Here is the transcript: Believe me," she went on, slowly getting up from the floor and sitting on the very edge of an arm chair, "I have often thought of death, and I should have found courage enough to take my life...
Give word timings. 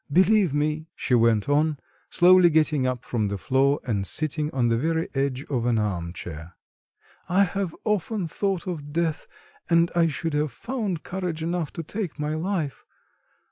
Believe 0.11 0.51
me," 0.51 0.87
she 0.95 1.13
went 1.13 1.47
on, 1.47 1.77
slowly 2.09 2.49
getting 2.49 2.87
up 2.87 3.05
from 3.05 3.27
the 3.27 3.37
floor 3.37 3.79
and 3.83 4.07
sitting 4.07 4.49
on 4.49 4.67
the 4.67 4.75
very 4.79 5.09
edge 5.13 5.43
of 5.47 5.67
an 5.67 5.77
arm 5.77 6.11
chair, 6.11 6.55
"I 7.29 7.43
have 7.43 7.75
often 7.83 8.25
thought 8.25 8.65
of 8.65 8.91
death, 8.91 9.27
and 9.69 9.91
I 9.95 10.07
should 10.07 10.33
have 10.33 10.51
found 10.51 11.03
courage 11.03 11.43
enough 11.43 11.71
to 11.73 11.83
take 11.83 12.17
my 12.17 12.33
life... 12.33 12.83